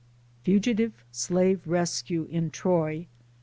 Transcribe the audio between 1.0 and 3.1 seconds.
SLAVE RESCUE IN TROY.